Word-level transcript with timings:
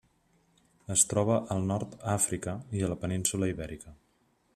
Es 0.95 1.03
troba 1.11 1.35
al 1.55 1.61
nord 1.71 1.93
Àfrica 2.13 2.55
i 2.79 2.83
a 2.83 2.89
la 2.95 2.99
península 3.05 3.51
Ibèrica. 3.53 3.95